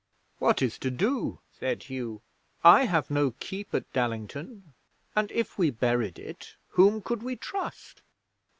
[0.39, 2.23] '"What is to do?" said Hugh.
[2.63, 4.73] "I have no keep at Dallington;
[5.15, 8.01] and if we buried it, whom could we trust?"